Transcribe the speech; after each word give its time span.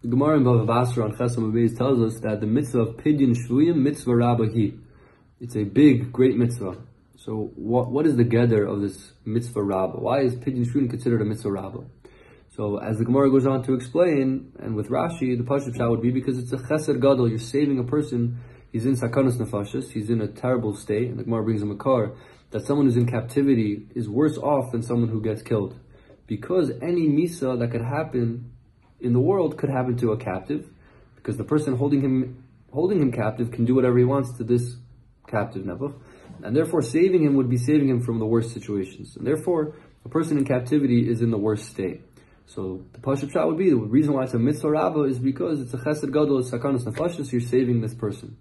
The 0.00 0.06
Gemara 0.06 0.36
in 0.36 0.44
Bava 0.44 0.64
Basra 0.64 1.06
on 1.06 1.16
Chesam 1.16 1.50
Abayz 1.50 1.76
tells 1.76 2.00
us 2.00 2.20
that 2.20 2.40
the 2.40 2.46
mitzvah 2.46 2.82
of 2.82 2.96
Pidyon 2.98 3.34
Shvuyim 3.34 3.78
mitzvah 3.78 4.12
Rabbahi. 4.12 4.78
It's 5.40 5.56
a 5.56 5.64
big, 5.64 6.12
great 6.12 6.36
mitzvah. 6.36 6.76
So 7.16 7.50
what 7.56 7.90
what 7.90 8.06
is 8.06 8.14
the 8.14 8.22
gather 8.22 8.64
of 8.64 8.80
this 8.80 9.10
mitzvah 9.24 9.60
Rabbah? 9.60 9.98
Why 9.98 10.20
is 10.20 10.36
Pidyon 10.36 10.66
Shvuyim 10.66 10.88
considered 10.88 11.20
a 11.20 11.24
mitzvah 11.24 11.50
Rabbah? 11.50 11.82
So 12.50 12.78
as 12.78 12.98
the 12.98 13.06
Gemara 13.06 13.28
goes 13.28 13.44
on 13.44 13.64
to 13.64 13.74
explain, 13.74 14.52
and 14.60 14.76
with 14.76 14.88
Rashi, 14.88 15.36
the 15.36 15.42
pashut 15.42 15.74
pshat 15.74 15.90
would 15.90 16.00
be 16.00 16.12
because 16.12 16.38
it's 16.38 16.52
a 16.52 16.58
chesed 16.58 17.00
gadol, 17.00 17.28
you're 17.28 17.40
saving 17.40 17.80
a 17.80 17.84
person, 17.84 18.38
he's 18.70 18.86
in 18.86 18.94
sakanas 18.94 19.36
nefashis, 19.38 19.90
he's 19.90 20.10
in 20.10 20.20
a 20.20 20.28
terrible 20.28 20.76
state, 20.76 21.08
and 21.08 21.18
the 21.18 21.24
Gemara 21.24 21.42
brings 21.42 21.60
him 21.60 21.72
a 21.72 21.76
car, 21.76 22.12
that 22.52 22.64
someone 22.64 22.86
who's 22.86 22.96
in 22.96 23.08
captivity 23.08 23.88
is 23.96 24.08
worse 24.08 24.38
off 24.38 24.70
than 24.70 24.84
someone 24.84 25.08
who 25.08 25.20
gets 25.20 25.42
killed. 25.42 25.76
Because 26.28 26.70
any 26.80 27.08
misa 27.08 27.58
that 27.58 27.72
could 27.72 27.82
happen 27.82 28.52
in 29.00 29.12
the 29.12 29.20
world 29.20 29.56
could 29.56 29.70
happen 29.70 29.96
to 29.98 30.12
a 30.12 30.16
captive, 30.16 30.68
because 31.16 31.36
the 31.36 31.44
person 31.44 31.76
holding 31.76 32.00
him 32.00 32.44
holding 32.70 33.00
him 33.00 33.10
captive 33.10 33.50
can 33.50 33.64
do 33.64 33.74
whatever 33.74 33.98
he 33.98 34.04
wants 34.04 34.32
to 34.36 34.44
this 34.44 34.76
captive 35.26 35.64
nebuch, 35.64 35.94
and 36.42 36.54
therefore 36.54 36.82
saving 36.82 37.22
him 37.22 37.34
would 37.34 37.48
be 37.48 37.56
saving 37.56 37.88
him 37.88 38.00
from 38.00 38.18
the 38.18 38.26
worst 38.26 38.52
situations. 38.52 39.16
And 39.16 39.26
therefore, 39.26 39.74
a 40.04 40.08
person 40.08 40.38
in 40.38 40.44
captivity 40.44 41.08
is 41.08 41.22
in 41.22 41.30
the 41.30 41.38
worst 41.38 41.68
state. 41.68 42.02
So 42.46 42.84
the 42.92 42.98
pashut 42.98 43.30
pshat 43.32 43.46
would 43.46 43.58
be 43.58 43.70
the 43.70 43.76
reason 43.76 44.14
why 44.14 44.24
it's 44.24 44.34
a 44.34 44.38
mitzvah 44.38 44.70
rabbah 44.70 45.02
is 45.04 45.18
because 45.18 45.60
it's 45.60 45.74
a 45.74 45.76
chesed 45.76 46.10
gadol, 46.12 46.42
sakanas 46.42 46.84
nefashis, 46.84 47.30
you're 47.30 47.40
saving 47.40 47.80
this 47.80 47.94
person. 47.94 48.36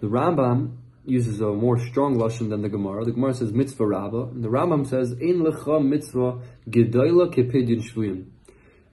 The 0.00 0.08
Rambam 0.08 0.76
uses 1.04 1.40
a 1.40 1.52
more 1.52 1.78
strong 1.78 2.16
lashon 2.16 2.50
than 2.50 2.62
the 2.62 2.68
Gemara. 2.68 3.04
The 3.04 3.12
Gemara 3.12 3.34
says 3.34 3.52
mitzvah 3.52 3.86
rabbah, 3.86 4.30
and 4.30 4.42
the 4.42 4.48
Rambam 4.48 4.86
says 4.86 5.12
ein 5.12 5.40
lecha 5.44 5.84
mitzvah 5.84 6.40
gedoyla 6.68 7.32
kepidyon 7.32 7.82
shvuyim. 7.82 8.26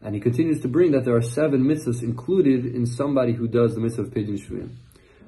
And 0.05 0.13
he 0.13 0.21
continues 0.21 0.61
to 0.61 0.67
bring 0.67 0.91
that 0.91 1.03
there 1.03 1.15
are 1.15 1.21
seven 1.23 1.63
mitzvahs 1.63 2.03
included 2.03 2.63
in 2.63 2.85
somebody 2.85 3.33
who 3.33 3.47
does 3.47 3.73
the 3.73 3.81
mitzvah 3.81 4.03
of 4.03 4.09
Pidyon 4.11 4.37
Shvuyim. 4.37 4.69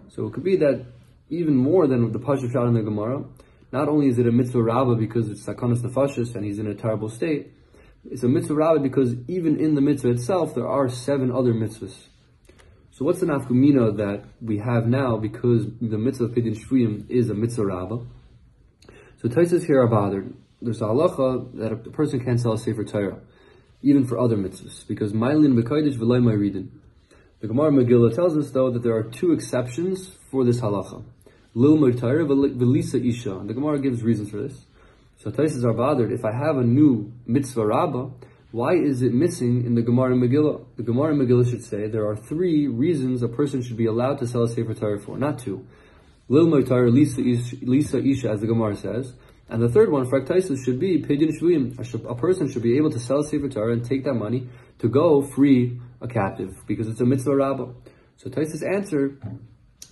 So 0.10 0.28
it 0.28 0.34
could 0.34 0.44
be 0.44 0.56
that 0.58 0.86
even 1.32 1.56
more 1.56 1.88
than 1.88 2.12
the 2.12 2.20
pashut 2.20 2.54
pshat 2.54 2.68
in 2.68 2.76
the 2.76 2.84
Gemara, 2.84 3.24
not 3.72 3.90
only 3.90 4.08
is 4.08 4.20
it 4.20 4.28
a 4.28 4.32
mitzvah 4.32 4.62
rabbah 4.62 4.94
because 4.94 5.32
it's 5.32 5.44
sakanas 5.44 5.80
nefashis 5.80 6.36
and 6.36 6.46
he's 6.46 6.60
in 6.60 6.68
a 6.68 6.76
terrible 6.76 7.10
state, 7.10 7.54
it's 8.06 8.22
a 8.22 8.28
mitzvah 8.28 8.54
rabbah 8.54 8.80
because 8.80 9.16
even 9.28 9.60
in 9.60 9.74
the 9.74 9.82
mitzvah 9.82 10.12
itself, 10.12 10.54
there 10.54 10.68
are 10.68 10.88
seven 10.90 11.32
other 11.32 11.56
mitzvahs. 11.56 11.96
So 12.92 13.04
what's 13.04 13.20
the 13.20 13.26
nafkumina 13.26 13.98
that 13.98 14.26
we 14.42 14.60
have 14.60 14.86
now 14.86 15.18
because 15.18 15.66
the 15.82 15.98
mitzvah 15.98 16.26
of 16.26 16.32
Pidyon 16.34 16.56
Shvuyim 16.56 17.10
is 17.10 17.32
a 17.32 17.34
mitzvah 17.34 17.66
rabbah? 17.66 18.04
So 19.24 19.28
Tosfos 19.28 19.66
here 19.66 19.82
are 19.82 19.88
bothered. 19.88 20.36
There's 20.62 20.82
a 20.84 20.86
halacha 20.86 21.58
that 21.58 21.72
a 21.72 21.78
person 21.78 22.24
can't 22.24 22.40
sell 22.40 22.54
a 22.54 22.60
sefer 22.60 22.84
Torah 22.84 23.22
even 23.88 24.06
for 24.06 24.20
other 24.20 24.36
mitzvahs, 24.36 24.86
because 24.88 25.14
Ma'alin 25.14 25.54
B'Kodesh 25.60 25.98
V'lo 25.98 26.22
Moridin. 26.22 26.68
The 27.40 27.48
Gemara 27.48 27.72
Megillah 27.72 28.16
tells 28.16 28.36
us, 28.36 28.52
though, 28.52 28.72
that 28.72 28.84
there 28.84 28.96
are 28.96 29.04
two 29.04 29.32
exceptions 29.32 30.10
for 30.30 30.44
this 30.44 30.60
halacha. 30.60 31.04
Lilmod 31.56 32.00
Torah 32.00 32.26
V'lisa 32.26 33.04
Isha. 33.08 33.44
The 33.46 33.54
Gemara 33.54 33.80
gives 33.80 34.04
reasons 34.04 34.32
for 34.32 34.42
this. 34.42 34.66
So 35.20 35.32
Tosfos 35.32 35.64
are 35.64 35.74
bothered, 35.74 36.12
if 36.12 36.26
I 36.26 36.32
have 36.32 36.58
a 36.58 36.64
new 36.64 37.12
mitzvah 37.26 37.66
rabbah, 37.66 38.10
why 38.52 38.74
is 38.76 39.02
it 39.02 39.14
missing 39.14 39.66
in 39.66 39.76
the 39.76 39.82
Gemara 39.82 40.16
Megillah? 40.16 40.66
The 40.78 40.84
Gemara 40.84 41.14
Megillah 41.14 41.50
should 41.50 41.64
say 41.64 41.88
there 41.88 42.08
are 42.08 42.16
three 42.16 42.68
reasons 42.68 43.24
a 43.24 43.28
person 43.28 43.62
should 43.62 43.78
be 43.78 43.86
allowed 43.86 44.20
to 44.20 44.28
sell 44.28 44.44
a 44.44 44.48
Sefer 44.48 44.74
Torah 44.74 45.00
for, 45.00 45.18
not 45.18 45.40
two. 45.40 45.66
Lilmod 46.30 46.68
Torah 46.68 46.90
Lisa 46.92 47.22
Isha, 47.22 48.30
as 48.30 48.42
the 48.42 48.48
Gemara 48.48 48.76
says, 48.76 49.14
and 49.50 49.62
the 49.62 49.70
third 49.70 49.92
one, 49.92 50.06
Fraktaisus, 50.06 50.64
should 50.64 50.80
be 50.80 51.02
Pidyon 51.02 51.32
Shvuyim. 51.40 52.10
A 52.10 52.16
person 52.16 52.50
should 52.52 52.64
be 52.64 52.78
able 52.78 52.92
to 52.92 53.00
sell 53.00 53.24
Sefer 53.24 53.48
Torah 53.50 53.74
and 53.74 53.86
take 53.86 54.04
that 54.04 54.14
money 54.14 54.50
to 54.80 54.90
go 54.90 55.22
free 55.22 55.80
a 56.02 56.08
captive 56.08 56.56
because 56.68 56.88
it's 56.88 57.02
a 57.02 57.06
mitzvah 57.06 57.36
rabbah. 57.36 57.72
So 58.18 58.30
Tosfos 58.30 58.64
answer 58.64 59.18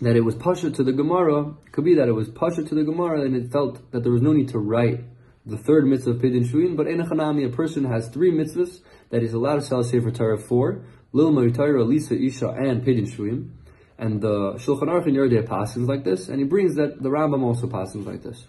that 0.02 0.16
it 0.16 0.22
was 0.22 0.36
pasha 0.36 0.72
to 0.72 0.84
the 0.84 0.92
Gemara 0.92 1.54
could 1.72 1.86
be 1.86 1.96
that 1.96 2.08
it 2.08 2.12
was 2.12 2.30
pasha 2.30 2.64
to 2.64 2.76
the 2.76 2.84
Gemara 2.84 3.22
and 3.22 3.36
it 3.36 3.52
felt 3.52 3.92
that 3.92 4.04
there 4.04 4.12
was 4.12 4.22
no 4.22 4.34
need 4.34 4.50
to 4.50 4.60
write 4.60 5.04
the 5.46 5.58
third 5.58 5.86
mitzvah 5.86 6.12
of 6.12 6.18
Pidyon 6.18 6.48
Shvuyim, 6.48 6.76
but 6.76 6.88
Enochanami, 6.88 7.46
a 7.46 7.50
chanami, 7.50 7.54
a 7.54 7.56
person 7.56 7.86
has 7.86 8.10
three 8.10 8.32
mitzvahs 8.32 8.80
that 9.12 9.22
he's 9.22 9.34
allowed 9.34 9.56
to 9.56 9.62
sell 9.62 9.84
Sefer 9.84 10.12
Torah 10.12 10.40
for, 10.40 10.84
Lil 11.14 11.52
Torah, 11.52 11.84
Lisa, 11.84 12.16
Isha, 12.16 12.50
and 12.50 12.84
Pidyon 12.84 13.08
Shvuyim. 13.08 13.52
And 13.98 14.22
the 14.22 14.56
Shulchan 14.56 14.90
Aruch 14.90 15.08
in 15.08 15.14
Yoreh 15.14 15.30
Deah 15.30 15.44
passes 15.44 15.88
like 15.88 16.04
this, 16.04 16.28
and 16.28 16.40
he 16.40 16.46
brings 16.46 16.76
that 16.76 17.02
the 17.02 17.10
Rambam 17.10 17.44
also 17.44 17.68
passes 17.68 18.06
like 18.06 18.24
this. 18.24 18.48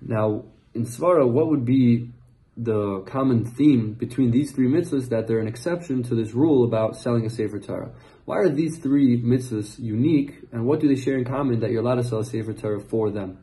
Now, 0.00 0.44
in 0.74 0.84
Svara, 0.84 1.28
what 1.28 1.48
would 1.48 1.64
be 1.64 2.10
the 2.56 3.00
common 3.00 3.44
theme 3.44 3.92
between 3.92 4.30
these 4.30 4.52
three 4.52 4.68
mitzvahs 4.68 5.08
that 5.10 5.26
they're 5.26 5.40
an 5.40 5.48
exception 5.48 6.02
to 6.04 6.14
this 6.14 6.32
rule 6.32 6.64
about 6.64 6.96
selling 6.96 7.26
a 7.26 7.30
Sefer 7.30 7.58
Torah? 7.58 7.90
Why 8.24 8.38
are 8.38 8.48
these 8.48 8.78
three 8.78 9.22
mitzvahs 9.22 9.78
unique, 9.78 10.34
and 10.52 10.66
what 10.66 10.80
do 10.80 10.88
they 10.88 11.00
share 11.00 11.16
in 11.18 11.24
common 11.24 11.60
that 11.60 11.70
you're 11.70 11.82
allowed 11.82 11.96
to 11.96 12.04
sell 12.04 12.20
a 12.20 12.24
Sefer 12.24 12.52
Torah 12.52 12.80
for 12.80 13.10
them? 13.10 13.38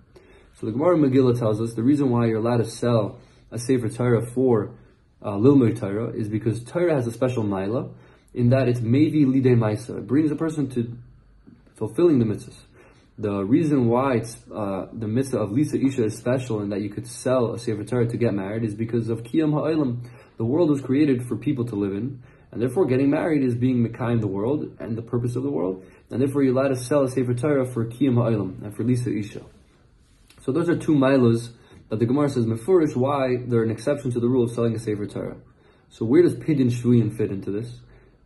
So 0.60 0.66
the 0.66 0.72
Gemara 0.72 0.98
Megillah 0.98 1.38
tells 1.38 1.62
us 1.62 1.74
the 1.74 1.84
reason 1.84 2.10
why 2.10 2.28
you're 2.28 2.40
allowed 2.40 2.58
to 2.58 2.66
sell 2.66 3.20
a 3.52 3.60
Sefer 3.60 3.90
Torah 3.90 4.26
for 4.26 4.72
uh, 5.22 5.32
Lilmud 5.32 5.80
Torah 5.80 6.10
is 6.10 6.28
because 6.28 6.64
Torah 6.64 6.94
has 6.94 7.08
a 7.08 7.12
special 7.12 7.44
maila 7.44 7.92
in 8.34 8.50
that 8.50 8.68
it's 8.68 8.80
mevi 8.80 9.26
lidei 9.26 9.56
maisa. 9.56 9.98
It 9.98 10.08
brings 10.08 10.32
a 10.32 10.36
person 10.36 10.70
to 10.72 10.98
fulfilling 11.76 12.20
the 12.20 12.26
mitzvahs. 12.26 12.56
The 13.18 13.44
reason 13.44 13.90
why 13.90 14.16
it's 14.16 14.38
uh, 14.52 14.88
the 14.92 15.08
mitzvah 15.08 15.38
of 15.38 15.52
Lisa 15.52 15.78
Isha 15.78 16.06
is 16.06 16.18
special 16.18 16.62
and 16.62 16.72
that 16.72 16.82
you 16.82 16.90
could 16.90 17.06
sell 17.06 17.54
a 17.54 17.60
Sefer 17.60 17.84
Torah 17.84 18.08
to 18.08 18.18
get 18.18 18.34
married 18.34 18.64
is 18.64 18.74
because 18.74 19.08
of 19.10 19.22
Kiyam 19.22 19.52
Ha'olam. 19.52 20.08
The 20.38 20.46
world 20.46 20.72
was 20.72 20.82
created 20.82 21.28
for 21.28 21.36
people 21.36 21.64
to 21.66 21.76
live 21.76 21.94
in, 21.94 22.24
and 22.52 22.60
therefore 22.60 22.88
getting 22.88 23.12
married 23.12 23.44
is 23.44 23.54
being 23.54 23.88
Mekayim 23.88 24.20
the 24.20 24.28
world 24.28 24.76
and 24.80 24.98
the 24.98 25.04
purpose 25.04 25.36
of 25.36 25.44
the 25.44 25.52
world, 25.52 25.86
and 26.10 26.20
therefore 26.20 26.42
you're 26.42 26.58
allowed 26.58 26.70
to 26.70 26.76
sell 26.76 27.04
a 27.04 27.10
Sefer 27.10 27.36
Torah 27.36 27.68
for 27.68 27.86
Kiyam 27.86 28.16
Ha'olam 28.16 28.64
and 28.64 28.76
for 28.76 28.84
Lisa 28.84 29.16
Isha. 29.16 29.44
So 30.42 30.52
those 30.52 30.68
are 30.68 30.76
two 30.76 30.96
milas 30.96 31.52
that 31.90 32.00
the 32.00 32.08
Gemara 32.08 32.30
says 32.30 32.48
Mefurish 32.48 32.96
why 32.96 33.38
they're 33.46 33.62
an 33.62 33.70
exception 33.70 34.12
to 34.12 34.20
the 34.20 34.28
rule 34.28 34.44
of 34.44 34.52
selling 34.52 34.76
a 34.76 34.80
Sefer 34.80 35.06
Torah. 35.06 35.38
So 35.90 36.04
where 36.04 36.24
does 36.24 36.34
Pidyon 36.34 36.72
Shvuyim 36.72 37.16
fit 37.16 37.30
into 37.30 37.52
this? 37.52 37.78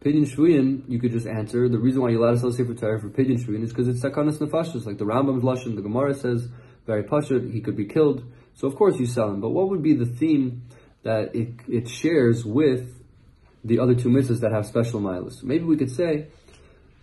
Pidyon 0.03 0.31
Shvuyim, 0.31 0.83
you 0.87 0.99
could 0.99 1.11
just 1.11 1.25
answer, 1.25 1.67
the 1.67 1.79
reason 1.79 2.01
why 2.01 2.09
you're 2.09 2.27
us 2.27 2.41
to 2.41 2.51
Sefer 2.51 2.75
Torah 2.75 2.99
for 2.99 3.09
Pidyon 3.09 3.43
Shvuyim 3.43 3.63
is 3.63 3.69
because 3.71 3.87
it's 3.87 4.03
Sakanas 4.03 4.37
Nefashis, 4.37 4.85
like 4.85 4.99
the 4.99 5.05
Rambam's 5.05 5.43
Lashon, 5.43 5.75
the 5.75 5.81
Gemara 5.81 6.13
says, 6.13 6.47
very 6.85 7.03
Pashut, 7.03 7.51
he 7.51 7.61
could 7.61 7.75
be 7.75 7.85
killed. 7.85 8.23
So 8.53 8.67
of 8.67 8.75
course 8.75 8.99
you 8.99 9.07
sell 9.07 9.29
him. 9.29 9.41
But 9.41 9.49
what 9.49 9.69
would 9.69 9.81
be 9.81 9.95
the 9.95 10.05
theme 10.05 10.63
that 11.03 11.35
it, 11.35 11.49
it 11.67 11.89
shares 11.89 12.45
with 12.45 13.03
the 13.63 13.79
other 13.79 13.95
two 13.95 14.09
mitzvahs 14.09 14.41
that 14.41 14.51
have 14.51 14.65
special 14.67 15.01
milas? 15.01 15.43
Maybe 15.43 15.63
we 15.63 15.77
could 15.77 15.91
say 15.91 16.27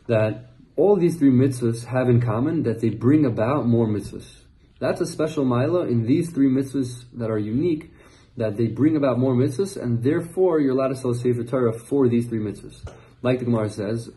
that 0.06 0.50
all 0.76 0.96
these 0.96 1.16
three 1.16 1.30
mitzvahs 1.30 1.84
have 1.86 2.08
in 2.08 2.20
common 2.20 2.62
that 2.62 2.80
they 2.80 2.90
bring 2.90 3.26
about 3.26 3.66
more 3.66 3.86
mitzvahs. 3.86 4.42
That's 4.78 5.00
a 5.00 5.06
special 5.06 5.44
milah 5.44 5.88
in 5.88 6.06
these 6.06 6.30
three 6.30 6.48
mitzvahs 6.48 7.04
that 7.14 7.30
are 7.30 7.38
unique 7.38 7.92
that 8.36 8.56
they 8.56 8.66
bring 8.66 8.96
about 8.96 9.18
more 9.18 9.34
mitzvahs, 9.34 9.80
and 9.80 10.02
therefore 10.02 10.60
you're 10.60 10.72
allowed 10.72 10.88
to 10.88 10.96
sell 10.96 11.10
a 11.10 11.14
Sefer 11.14 11.44
Torah 11.44 11.72
for 11.72 12.08
these 12.08 12.26
three 12.26 12.40
mitzvahs. 12.40 12.86
Like 13.22 13.38
the 13.38 13.44
Gemara 13.44 13.70
says, 13.70 14.10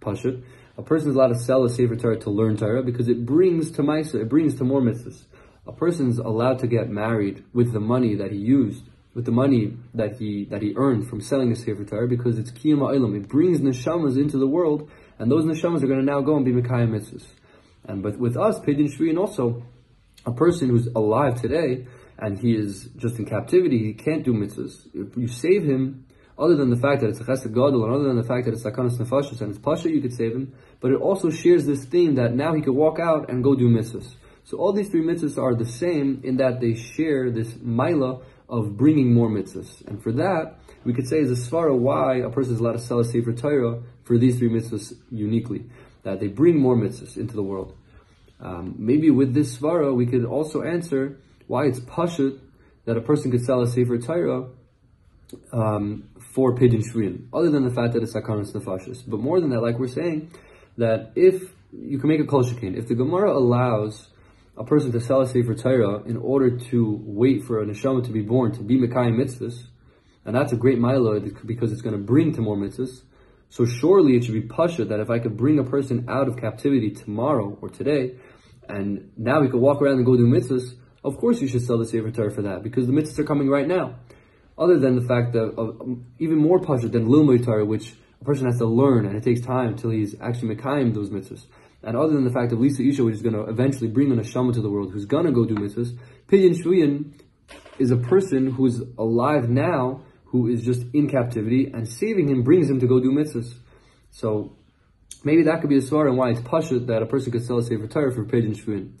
Pashut, 0.00 0.42
a 0.76 0.82
person 0.82 1.10
is 1.10 1.16
allowed 1.16 1.28
to 1.28 1.38
sell 1.38 1.64
a 1.64 1.70
Sefer 1.70 1.96
Torah 1.96 2.18
to 2.20 2.30
learn 2.30 2.56
Torah 2.56 2.82
because 2.82 3.08
it 3.08 3.26
brings 3.26 3.70
to 3.72 3.82
Maisa, 3.82 4.14
it 4.22 4.28
brings 4.28 4.54
to 4.56 4.64
more 4.64 4.80
mitzvahs. 4.80 5.24
A 5.66 5.72
person 5.72 6.08
is 6.08 6.18
allowed 6.18 6.58
to 6.60 6.66
get 6.66 6.88
married 6.88 7.44
with 7.52 7.72
the 7.72 7.80
money 7.80 8.16
that 8.16 8.32
he 8.32 8.38
used, 8.38 8.82
with 9.14 9.26
the 9.26 9.32
money 9.32 9.76
that 9.94 10.16
he 10.16 10.46
that 10.46 10.62
he 10.62 10.72
earned 10.76 11.08
from 11.08 11.20
selling 11.20 11.52
a 11.52 11.56
Sefer 11.56 11.84
Torah 11.84 12.08
because 12.08 12.38
it's 12.38 12.50
Kiyam 12.50 12.78
Ilam. 12.78 13.16
It 13.16 13.28
brings 13.28 13.60
neshamas 13.60 14.16
into 14.16 14.38
the 14.38 14.46
world, 14.46 14.90
and 15.18 15.30
those 15.30 15.44
neshamas 15.44 15.82
are 15.82 15.86
going 15.86 16.00
to 16.00 16.04
now 16.04 16.20
go 16.20 16.36
and 16.36 16.44
be 16.44 16.52
Mekayim 16.52 16.90
mitzvahs. 16.90 17.26
And 17.84 18.02
but 18.02 18.18
with 18.18 18.36
us, 18.36 18.58
Pidyon 18.60 18.96
Shvi, 18.96 19.16
also, 19.16 19.62
a 20.24 20.32
person 20.32 20.68
who's 20.68 20.86
alive 20.94 21.40
today, 21.40 21.86
and 22.22 22.38
he 22.38 22.54
is 22.54 22.88
just 22.96 23.18
in 23.18 23.24
captivity, 23.24 23.84
he 23.84 23.94
can't 23.94 24.24
do 24.24 24.32
mitzvahs. 24.32 24.86
If 24.94 25.16
you 25.16 25.26
save 25.26 25.64
him, 25.64 26.06
other 26.38 26.54
than 26.54 26.70
the 26.70 26.76
fact 26.76 27.00
that 27.00 27.10
it's 27.10 27.20
a 27.20 27.24
chesed 27.24 27.52
gadol, 27.52 27.84
and 27.84 27.92
other 27.92 28.04
than 28.04 28.16
the 28.16 28.22
fact 28.22 28.44
that 28.44 28.54
it's 28.54 28.62
sakanas 28.62 28.96
nefashis 28.96 29.40
and 29.40 29.50
it's 29.50 29.58
pasha, 29.58 29.90
you 29.90 30.00
could 30.00 30.14
save 30.14 30.32
him. 30.32 30.54
But 30.80 30.92
it 30.92 31.00
also 31.00 31.30
shares 31.30 31.66
this 31.66 31.84
theme 31.84 32.14
that 32.14 32.32
now 32.32 32.54
he 32.54 32.62
could 32.62 32.74
walk 32.74 33.00
out 33.00 33.28
and 33.28 33.42
go 33.42 33.56
do 33.56 33.68
mitzvahs. 33.68 34.14
So 34.44 34.56
all 34.58 34.72
these 34.72 34.88
three 34.88 35.02
mitzvahs 35.02 35.36
are 35.36 35.56
the 35.56 35.66
same 35.66 36.20
in 36.22 36.36
that 36.36 36.60
they 36.60 36.74
share 36.74 37.28
this 37.32 37.56
mila 37.60 38.20
of 38.48 38.76
bringing 38.76 39.12
more 39.12 39.28
mitzvahs. 39.28 39.84
And 39.88 40.00
for 40.00 40.12
that, 40.12 40.58
we 40.84 40.94
could 40.94 41.08
say 41.08 41.18
is 41.18 41.30
a 41.32 41.50
svara 41.50 41.76
why 41.76 42.18
a 42.18 42.30
person 42.30 42.54
is 42.54 42.60
allowed 42.60 42.74
to 42.74 42.78
sell 42.78 43.00
a 43.00 43.04
sefer 43.04 43.32
Torah 43.32 43.82
for 44.04 44.16
these 44.16 44.38
three 44.38 44.48
mitzvahs 44.48 44.94
uniquely, 45.10 45.64
that 46.04 46.20
they 46.20 46.28
bring 46.28 46.56
more 46.56 46.76
mitzvahs 46.76 47.16
into 47.16 47.34
the 47.34 47.42
world. 47.42 47.76
Um, 48.40 48.76
maybe 48.78 49.10
with 49.10 49.34
this 49.34 49.58
svara, 49.58 49.92
we 49.92 50.06
could 50.06 50.24
also 50.24 50.62
answer 50.62 51.18
why 51.46 51.66
it's 51.66 51.80
pashut 51.80 52.40
that 52.84 52.96
a 52.96 53.00
person 53.00 53.30
could 53.30 53.44
sell 53.44 53.62
a 53.62 53.68
sefer 53.68 53.98
Torah 53.98 54.48
um, 55.52 56.08
for 56.34 56.54
pidyon 56.54 56.82
shvuyim, 56.82 57.26
other 57.32 57.50
than 57.50 57.64
the 57.64 57.74
fact 57.74 57.94
that 57.94 58.02
it's 58.02 58.14
sakanas 58.14 58.52
nefashis. 58.52 59.02
But 59.06 59.20
more 59.20 59.40
than 59.40 59.50
that, 59.50 59.60
like 59.60 59.78
we're 59.78 59.88
saying, 59.88 60.30
that 60.78 61.12
if 61.14 61.52
you 61.72 61.98
can 61.98 62.08
make 62.08 62.20
a 62.20 62.24
kol 62.24 62.42
if 62.44 62.88
the 62.88 62.94
Gemara 62.94 63.32
allows 63.32 64.08
a 64.56 64.64
person 64.64 64.92
to 64.92 65.00
sell 65.00 65.22
a 65.22 65.26
sefer 65.26 65.54
Torah 65.54 66.02
in 66.04 66.16
order 66.16 66.58
to 66.58 67.00
wait 67.04 67.44
for 67.44 67.62
a 67.62 67.66
neshama 67.66 68.04
to 68.04 68.12
be 68.12 68.20
born 68.20 68.52
to 68.52 68.62
be 68.62 68.78
mekayim 68.78 69.16
mitzvahs, 69.16 69.64
and 70.24 70.36
that's 70.36 70.52
a 70.52 70.56
great 70.56 70.78
milah 70.78 71.46
because 71.46 71.72
it's 71.72 71.82
going 71.82 71.96
to 71.96 72.02
bring 72.02 72.34
to 72.34 72.40
more 72.40 72.56
mitzvahs. 72.56 73.02
So 73.48 73.66
surely 73.66 74.16
it 74.16 74.24
should 74.24 74.34
be 74.34 74.42
pasha 74.42 74.84
that 74.86 75.00
if 75.00 75.10
I 75.10 75.18
could 75.18 75.36
bring 75.36 75.58
a 75.58 75.64
person 75.64 76.06
out 76.08 76.28
of 76.28 76.36
captivity 76.36 76.90
tomorrow 76.90 77.56
or 77.60 77.68
today, 77.68 78.16
and 78.68 79.10
now 79.16 79.40
we 79.40 79.48
could 79.48 79.60
walk 79.60 79.82
around 79.82 79.96
and 79.96 80.06
go 80.06 80.16
do 80.16 80.26
mitzvahs, 80.26 80.74
of 81.04 81.18
course 81.18 81.40
you 81.40 81.48
should 81.48 81.62
sell 81.62 81.78
the 81.78 81.86
Sefer 81.86 82.10
Torah 82.10 82.30
for 82.30 82.42
that, 82.42 82.62
because 82.62 82.86
the 82.86 82.92
mitzvahs 82.92 83.18
are 83.18 83.24
coming 83.24 83.48
right 83.48 83.66
now. 83.66 83.96
Other 84.58 84.78
than 84.78 84.96
the 84.96 85.06
fact 85.06 85.32
that, 85.32 85.98
even 86.18 86.36
more 86.38 86.60
pasha 86.60 86.88
than 86.88 87.06
Lilmoy 87.06 87.44
Torah, 87.44 87.64
which 87.64 87.94
a 88.20 88.24
person 88.24 88.46
has 88.46 88.58
to 88.58 88.66
learn, 88.66 89.06
and 89.06 89.16
it 89.16 89.22
takes 89.22 89.40
time 89.40 89.68
until 89.68 89.90
he's 89.90 90.14
actually 90.20 90.54
mekayim 90.54 90.94
those 90.94 91.10
mitzvahs. 91.10 91.46
And 91.82 91.96
other 91.96 92.12
than 92.12 92.24
the 92.24 92.30
fact 92.30 92.52
of 92.52 92.60
Lisa 92.60 92.82
Isha, 92.82 93.02
which 93.02 93.16
is 93.16 93.22
going 93.22 93.34
to 93.34 93.42
eventually 93.50 93.88
bring 93.88 94.12
an 94.12 94.18
Neshama 94.20 94.54
to 94.54 94.60
the 94.60 94.70
world, 94.70 94.92
who's 94.92 95.06
going 95.06 95.26
to 95.26 95.32
go 95.32 95.44
do 95.44 95.56
mitzvahs, 95.56 95.98
Pidyon 96.28 96.54
Shvuyim 96.54 97.12
is 97.78 97.90
a 97.90 97.96
person 97.96 98.52
who's 98.52 98.80
alive 98.98 99.48
now, 99.48 100.02
who 100.26 100.46
is 100.46 100.62
just 100.62 100.82
in 100.92 101.08
captivity, 101.08 101.70
and 101.74 101.88
saving 101.88 102.28
him 102.28 102.42
brings 102.42 102.70
him 102.70 102.78
to 102.78 102.86
go 102.86 103.00
do 103.00 103.10
mitzvahs. 103.10 103.54
So, 104.12 104.56
maybe 105.24 105.42
that 105.44 105.60
could 105.60 105.70
be 105.70 105.78
a 105.78 105.82
svar 105.82 106.06
and 106.06 106.16
why 106.16 106.30
it's 106.30 106.40
pashut 106.40 106.86
that 106.86 107.02
a 107.02 107.06
person 107.06 107.32
could 107.32 107.44
sell 107.44 107.58
a 107.58 107.62
Sefer 107.62 107.88
Torah 107.88 108.12
for 108.14 108.24
Pidyon 108.24 108.54
Shvuyim. 108.54 108.92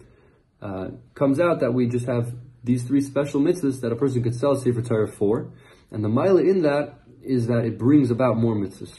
Uh, 0.62 0.90
comes 1.14 1.40
out 1.40 1.58
that 1.58 1.74
we 1.74 1.88
just 1.88 2.06
have 2.06 2.32
these 2.62 2.84
three 2.84 3.00
special 3.00 3.40
mitzvahs 3.40 3.80
that 3.80 3.90
a 3.90 3.96
person 3.96 4.22
could 4.22 4.34
sell 4.34 4.54
Sefer 4.54 4.80
Torah 4.80 5.08
for, 5.08 5.50
and 5.90 6.04
the 6.04 6.08
mila 6.08 6.40
in 6.42 6.62
that 6.62 7.00
is 7.20 7.48
that 7.48 7.64
it 7.64 7.78
brings 7.78 8.12
about 8.12 8.36
more 8.36 8.54
mitzvahs. 8.54 8.96